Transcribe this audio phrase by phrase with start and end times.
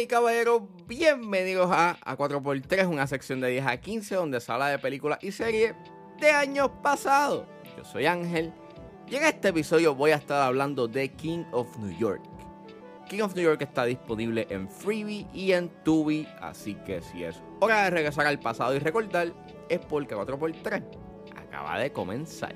[0.00, 4.78] Y caballeros, bienvenidos a A4x3, una sección de 10 a 15 donde se habla de
[4.78, 5.74] películas y series
[6.20, 7.48] de años pasados.
[7.76, 8.52] Yo soy Ángel
[9.08, 12.22] y en este episodio voy a estar hablando de King of New York.
[13.08, 17.42] King of New York está disponible en Freebie y en Tubi, así que si es
[17.58, 19.32] hora de regresar al pasado y recordar,
[19.68, 20.84] es porque 4x3
[21.34, 22.54] acaba de comenzar.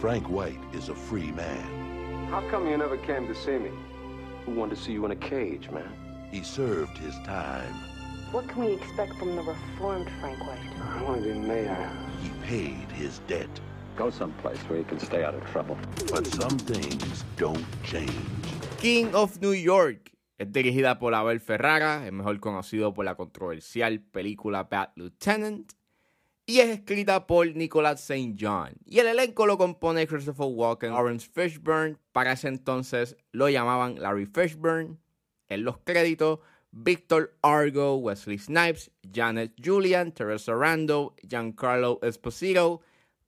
[0.00, 2.26] Frank White is a free man.
[2.30, 3.70] How come you never came to see me?
[4.46, 5.92] Who wanted to see you in a cage, man?
[6.30, 7.74] He served his time.
[8.32, 10.58] What can we expect from the reformed Frank White?
[10.80, 11.90] I want to be mayor.
[12.22, 13.50] He paid his debt.
[13.94, 15.76] Go someplace where you can stay out of trouble.
[16.10, 18.10] But some things don't change.
[18.78, 24.00] King of New York es dirigida por Abel Ferrara, es mejor conocido por la controversial
[24.00, 25.74] película Bad Lieutenant,
[26.50, 28.34] y es escrita por Nicholas St.
[28.36, 28.72] John.
[28.84, 34.26] Y el elenco lo compone Christopher Walken, Lawrence Fishburne, para ese entonces lo llamaban Larry
[34.26, 34.96] Fishburne,
[35.48, 36.40] en los créditos,
[36.72, 42.80] Victor Argo, Wesley Snipes, Janet Julian, Teresa Rando, Giancarlo Esposito,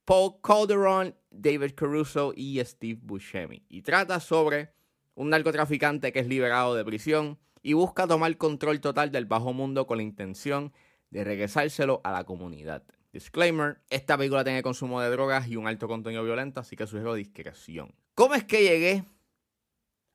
[0.03, 3.63] Paul Calderon, David Caruso y Steve Buscemi.
[3.69, 4.73] Y trata sobre
[5.15, 9.87] un narcotraficante que es liberado de prisión y busca tomar control total del bajo mundo
[9.87, 10.73] con la intención
[11.09, 12.83] de regresárselo a la comunidad.
[13.13, 17.13] Disclaimer, esta película tiene consumo de drogas y un alto contenido violento, así que sugiero
[17.13, 17.93] discreción.
[18.15, 19.03] ¿Cómo es que llegué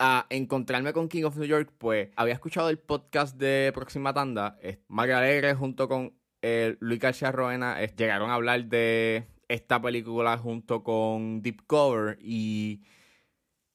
[0.00, 1.72] a encontrarme con King of New York?
[1.78, 4.58] Pues había escuchado el podcast de Próxima Tanda.
[4.88, 10.82] María Alegre junto con eh, Luis García Roena llegaron a hablar de esta película junto
[10.82, 12.82] con Deep Cover y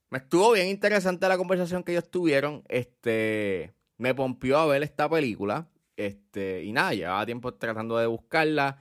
[0.09, 2.63] me estuvo bien interesante la conversación que ellos tuvieron.
[2.67, 5.69] Este, me pompió a ver esta película.
[5.95, 8.79] Este, y nada, llevaba tiempo tratando de buscarla.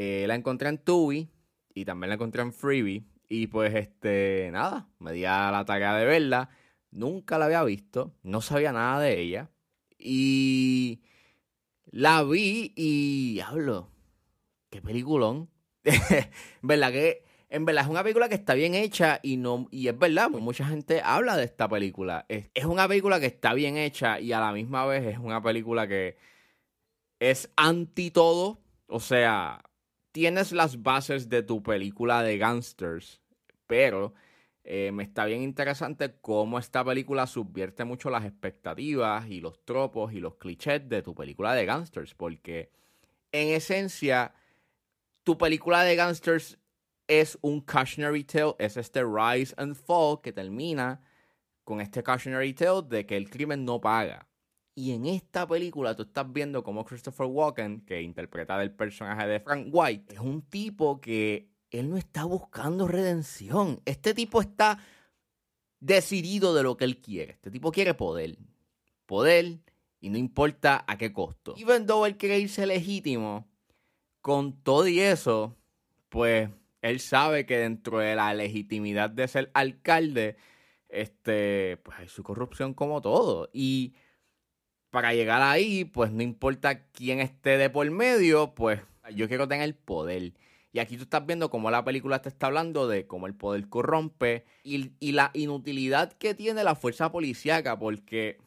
[0.00, 1.28] Eh, la encontré en Tubi
[1.74, 3.02] y también la encontré en Freebie.
[3.28, 6.50] Y pues, este, nada, me di a la tarea de verla.
[6.92, 9.50] Nunca la había visto, no sabía nada de ella.
[9.98, 11.02] Y
[11.86, 13.90] la vi y hablo.
[14.70, 15.50] Qué peliculón.
[16.62, 19.98] ¿Verdad que en verdad es una película que está bien hecha y no y es
[19.98, 22.24] verdad, mucha gente habla de esta película.
[22.28, 25.42] Es, es, una película que está bien hecha y a la misma vez es una
[25.42, 26.16] película que
[27.18, 28.60] es anti todo.
[28.86, 29.60] O sea,
[30.18, 33.22] tienes las bases de tu película de gangsters,
[33.68, 34.14] pero
[34.64, 40.12] eh, me está bien interesante cómo esta película subvierte mucho las expectativas y los tropos
[40.12, 42.72] y los clichés de tu película de gangsters, porque
[43.30, 44.34] en esencia
[45.22, 46.58] tu película de gangsters
[47.06, 51.00] es un cautionary tale, es este rise and fall que termina
[51.62, 54.27] con este cautionary tale de que el crimen no paga.
[54.78, 59.40] Y en esta película tú estás viendo como Christopher Walken, que interpreta el personaje de
[59.40, 63.82] Frank White, es un tipo que él no está buscando redención.
[63.86, 64.78] Este tipo está
[65.80, 67.32] decidido de lo que él quiere.
[67.32, 68.38] Este tipo quiere poder.
[69.04, 69.58] Poder
[69.98, 71.56] y no importa a qué costo.
[71.58, 73.48] Even though él quiere irse legítimo,
[74.20, 75.56] con todo y eso,
[76.08, 76.50] pues
[76.82, 80.36] él sabe que dentro de la legitimidad de ser alcalde,
[80.88, 83.50] este, pues hay su corrupción como todo.
[83.52, 83.96] Y
[84.90, 88.80] para llegar ahí, pues no importa quién esté de por medio, pues
[89.14, 90.32] yo quiero tener poder.
[90.72, 93.68] Y aquí tú estás viendo cómo la película te está hablando de cómo el poder
[93.68, 98.38] corrompe y, la inutilidad que tiene la fuerza policíaca, porque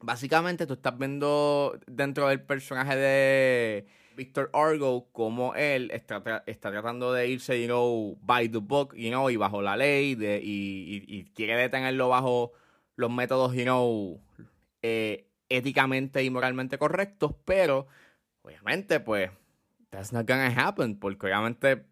[0.00, 7.28] básicamente tú estás viendo dentro del personaje de Victor Argo cómo él está, tratando de
[7.28, 12.10] irse, you know, by the book, you know, y bajo la ley, y, quiere detenerlo
[12.10, 12.52] bajo
[12.96, 14.20] los métodos, you know,
[14.82, 15.26] eh,
[15.56, 17.86] éticamente y moralmente correctos, pero
[18.42, 19.30] obviamente, pues,
[19.90, 21.86] that's not gonna happen, porque obviamente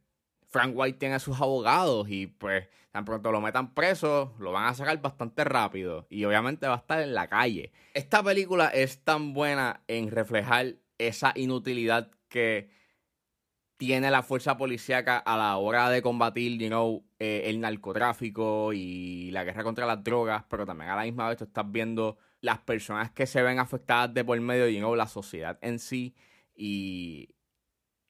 [0.48, 4.66] Frank White tiene a sus abogados y pues tan pronto lo metan preso, lo van
[4.66, 7.72] a sacar bastante rápido y obviamente va a estar en la calle.
[7.94, 12.70] Esta película es tan buena en reflejar esa inutilidad que
[13.78, 19.30] tiene la fuerza policíaca a la hora de combatir, you know, eh, el narcotráfico y
[19.30, 22.58] la guerra contra las drogas, pero también a la misma vez tú estás viendo las
[22.58, 26.16] personas que se ven afectadas de por medio, you know, la sociedad en sí
[26.56, 27.36] y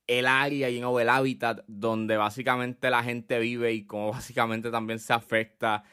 [0.06, 4.98] el área, you know, el hábitat donde básicamente la gente vive y cómo básicamente también
[4.98, 5.84] se afecta.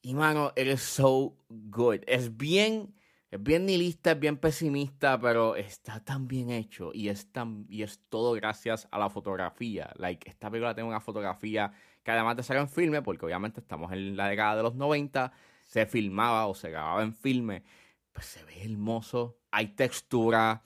[0.00, 1.98] Y mano, it is so good.
[2.06, 2.94] Es bien
[3.34, 7.82] es bien nihilista, es bien pesimista, pero está tan bien hecho y es, tan, y
[7.82, 9.90] es todo gracias a la fotografía.
[9.96, 11.72] Like, esta película tiene una fotografía
[12.04, 15.32] que además de ser en filme, porque obviamente estamos en la década de los 90,
[15.64, 17.64] se filmaba o se grababa en filme,
[18.12, 20.62] pues se ve hermoso, hay textura,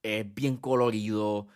[0.00, 1.48] es bien colorido,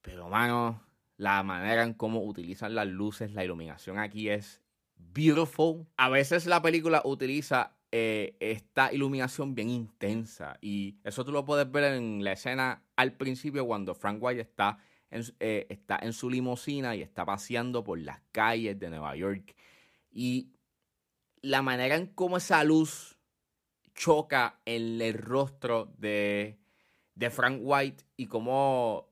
[0.00, 0.80] pero mano,
[1.18, 4.62] la manera en cómo utilizan las luces, la iluminación aquí es
[4.94, 5.86] beautiful.
[5.98, 10.58] A veces la película utiliza eh, esta iluminación bien intensa.
[10.60, 14.76] Y eso tú lo puedes ver en la escena al principio cuando Frank White está
[15.10, 19.56] en, eh, está en su limusina y está paseando por las calles de Nueva York.
[20.10, 20.50] Y
[21.40, 23.16] la manera en cómo esa luz
[23.94, 26.58] choca en el rostro de,
[27.14, 29.08] de Frank White y cómo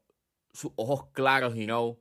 [0.52, 1.98] sus ojos claros, you know,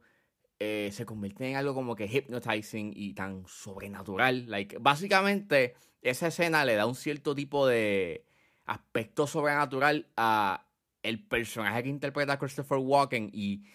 [0.66, 4.50] eh, se convierten en algo como que hypnotizing y tan sobrenatural.
[4.50, 8.26] Like, básicamente, esa escena le da un cierto tipo de
[8.66, 10.66] aspecto sobrenatural a
[11.02, 13.66] el personaje que interpreta Christopher Walken y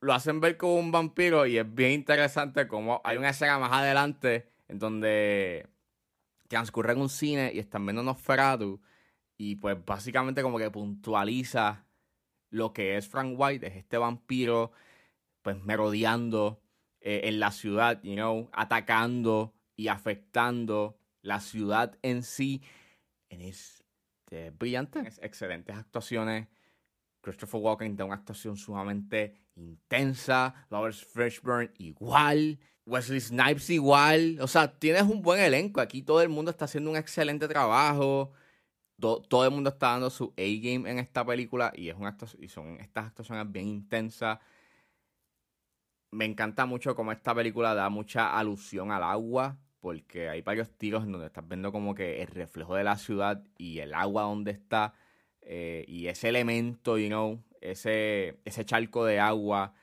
[0.00, 3.72] lo hacen ver como un vampiro y es bien interesante como hay una escena más
[3.72, 5.68] adelante en donde
[6.48, 8.82] transcurre en un cine y están viendo Nosferatu
[9.38, 11.86] y pues básicamente como que puntualiza
[12.50, 14.72] lo que es Frank White, es este vampiro
[15.42, 16.60] pues merodeando
[17.00, 22.62] eh, en la ciudad, you know, atacando y afectando la ciudad en sí.
[23.28, 23.84] Es
[24.58, 26.48] brillante, es excelentes actuaciones.
[27.20, 30.66] Christopher Walken da una actuación sumamente intensa.
[30.70, 32.58] Robert Fishburne igual.
[32.86, 34.38] Wesley Snipes igual.
[34.40, 35.80] O sea, tienes un buen elenco.
[35.80, 38.32] Aquí todo el mundo está haciendo un excelente trabajo.
[38.98, 41.72] todo el mundo está dando su A-game en esta película.
[41.74, 44.38] Y, es una y son estas actuaciones bien intensas
[46.10, 51.04] me encanta mucho cómo esta película da mucha alusión al agua, porque hay varios tiros
[51.04, 54.50] en donde estás viendo como que el reflejo de la ciudad y el agua donde
[54.50, 54.94] está,
[55.42, 59.74] eh, y ese elemento, you know, ese, ese charco de agua,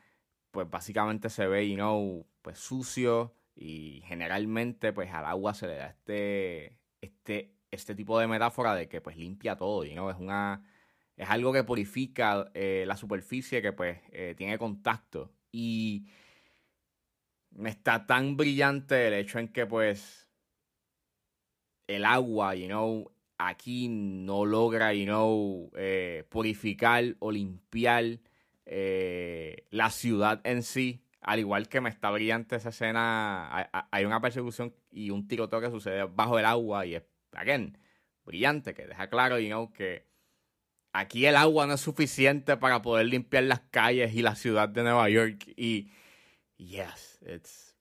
[0.50, 5.76] pues básicamente se ve, you know, pues sucio, y generalmente pues al agua se le
[5.76, 10.16] da este, este, este tipo de metáfora de que pues limpia todo, you know, es
[10.18, 10.64] una...
[11.16, 16.06] Es algo que purifica eh, la superficie que pues eh, tiene contacto y
[17.64, 20.28] está tan brillante el hecho en que pues
[21.86, 28.18] el agua, you know, aquí no logra, you know, eh, purificar o limpiar
[28.66, 31.02] eh, la ciudad en sí.
[31.20, 35.70] Al igual que me está brillante esa escena, hay una persecución y un tiroteo que
[35.70, 37.02] sucede bajo el agua y es,
[37.32, 37.76] again,
[38.24, 40.06] brillante, que deja claro, you know, que
[40.98, 44.82] aquí el agua no es suficiente para poder limpiar las calles y la ciudad de
[44.82, 45.46] Nueva York.
[45.56, 45.90] Y,
[46.56, 47.74] yes, it's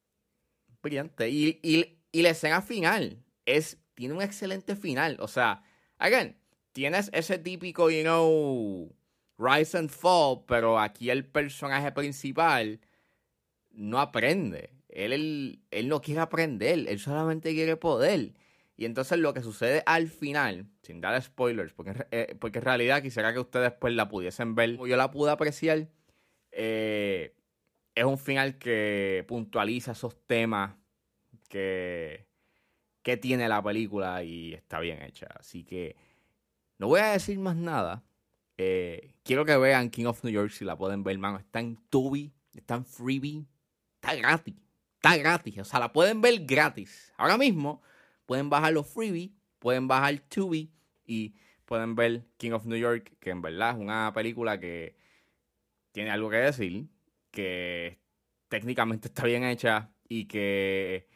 [0.82, 1.30] brillante.
[1.30, 5.18] Y, y, la escena final es, tiene un excelente final.
[5.20, 5.64] O sea,
[5.98, 6.38] again,
[6.72, 8.96] tienes ese típico, you know,
[9.38, 12.80] rise and fall, pero aquí el personaje principal
[13.72, 14.72] no aprende.
[14.90, 18.34] Él, él, él no quiere aprender, él solamente quiere poder.
[18.76, 23.02] Y entonces lo que sucede al final, sin dar spoilers, porque, eh, porque en realidad
[23.02, 25.90] quisiera que ustedes pues la pudiesen ver como yo la pude apreciar,
[26.52, 27.36] eh,
[27.94, 30.76] es un final que puntualiza esos temas
[31.50, 32.26] que,
[33.02, 35.28] que tiene la película y está bien hecha.
[35.38, 35.98] Así que
[36.78, 38.04] no voy a decir más nada.
[38.58, 41.38] Eh, quiero que vean King of New York si la pueden ver, hermano.
[41.38, 43.46] Está en Tubi, está en Freebie,
[43.96, 44.56] está gratis.
[44.96, 47.14] Está gratis, o sea, la pueden ver gratis.
[47.18, 47.82] Ahora mismo
[48.26, 50.72] pueden bajar los freebies, pueden bajar Tubi
[51.08, 51.34] y
[51.66, 54.96] pueden ver King of New York, que en verdad es una película que
[55.92, 56.88] tiene algo que decir,
[57.32, 58.00] que
[58.50, 61.08] técnicamente está bien hecha y que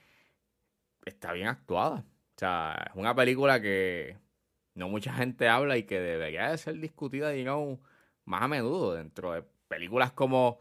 [1.05, 2.05] está bien actuada.
[2.35, 4.17] O sea, es una película que
[4.73, 7.79] no mucha gente habla y que debería de ser discutida, digamos,
[8.25, 10.59] más a menudo dentro de películas como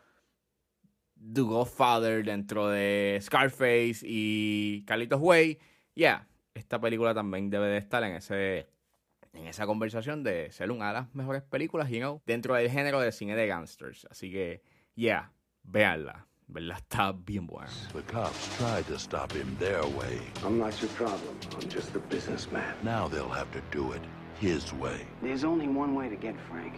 [1.17, 5.59] The Godfather, dentro de Scarface y Carlitos Way.
[5.95, 8.69] Yeah, esta película también debe de estar en ese
[9.33, 13.01] en esa conversación de ser una de las mejores películas, you know, dentro del género
[13.01, 14.07] de cine de gangsters.
[14.11, 14.63] Así que,
[14.95, 15.33] yeah,
[15.63, 16.27] véanla.
[16.53, 16.79] ¿Verdad?
[16.79, 17.71] Está bien buena.
[17.93, 20.21] The cops tried to stop him their way.
[20.45, 21.39] I'm not your problem.
[21.53, 22.75] I'm just a businessman.
[22.83, 24.03] Now they'll have to do it
[24.41, 25.07] his way.
[25.23, 26.75] There's only one way to get Frank.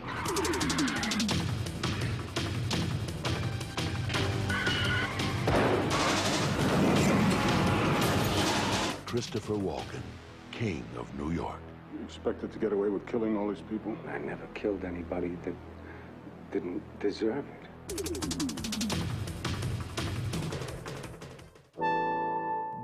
[9.07, 10.03] Christopher Walken,
[10.51, 11.61] King of New York.
[12.05, 13.97] Expected to get away with killing all these people?
[14.09, 15.55] I never killed anybody that
[16.53, 17.63] didn't deserve it.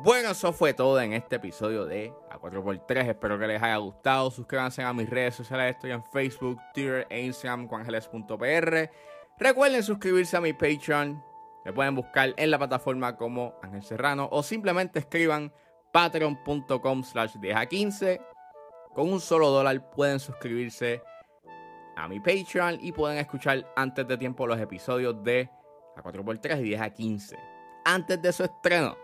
[0.04, 3.10] Bueno, eso fue todo en este episodio de a 4x3.
[3.10, 4.30] Espero que les haya gustado.
[4.30, 5.75] Suscríbanse a mis redes sociales.
[5.75, 8.90] Estoy en Facebook, Twitter e Instagram con angeles.pr.
[9.38, 11.22] Recuerden suscribirse a mi Patreon.
[11.64, 15.52] Me pueden buscar en la plataforma como Ángel Serrano o simplemente escriban
[15.92, 17.34] patreon.com slash
[17.68, 18.20] 15
[18.99, 21.05] Con un solo dólar pueden suscribirse
[21.95, 25.49] a mi Patreon y pueden escuchar antes de tiempo los episodios de
[25.95, 27.38] a 4x3 y 10 a 15.
[27.85, 28.97] Antes de su estreno.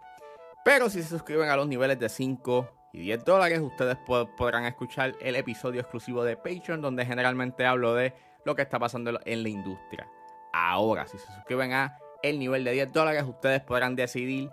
[0.65, 3.97] Pero si se suscriben a los niveles de 5 y 10 dólares, ustedes
[4.37, 9.21] podrán escuchar el episodio exclusivo de Patreon donde generalmente hablo de lo que está pasando
[9.25, 10.11] en la industria.
[10.53, 14.51] Ahora, si se suscriben a el nivel de 10 dólares, ustedes podrán decidir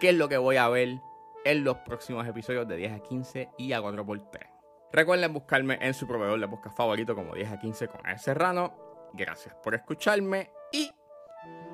[0.00, 1.00] qué es lo que voy a ver
[1.46, 4.51] en los próximos episodios de 10 a 15 y a 4x3.
[4.92, 8.74] Recuerden buscarme en su proveedor de podcast favorito como 10 a 15 con el Serrano.
[9.14, 10.90] Gracias por escucharme y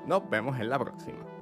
[0.05, 1.38] nos vemos en la próxima.